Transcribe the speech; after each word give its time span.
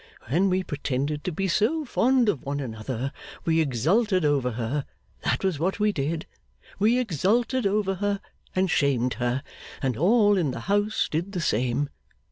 When 0.29 0.49
we 0.49 0.63
pretended 0.63 1.23
to 1.25 1.31
be 1.31 1.47
so 1.47 1.85
fond 1.85 2.27
of 2.27 2.41
one 2.43 2.59
another, 2.59 3.11
we 3.45 3.61
exulted 3.61 4.25
over 4.25 4.53
her; 4.53 4.83
that 5.21 5.43
was 5.43 5.59
what 5.59 5.79
we 5.79 5.91
did; 5.91 6.25
we 6.79 6.97
exulted 6.97 7.67
over 7.67 7.93
her 7.93 8.19
and 8.55 8.67
shamed 8.71 9.13
her. 9.21 9.43
And 9.79 9.95
all 9.95 10.37
in 10.37 10.49
the 10.49 10.61
house 10.61 11.07
did 11.07 11.33
the 11.33 11.39
same. 11.39 11.91